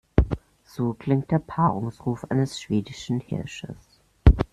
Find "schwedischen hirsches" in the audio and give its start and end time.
2.59-4.01